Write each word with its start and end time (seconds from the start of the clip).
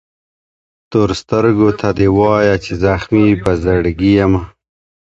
تورو 0.91 1.15
سترګو 1.21 1.69
ته 1.79 1.87
دي 1.97 2.07
وایه 2.17 2.55
چي 2.63 2.71
زخمي 2.83 3.27
په 3.43 3.51
زړګي 3.63 4.11
یمه 4.19 4.41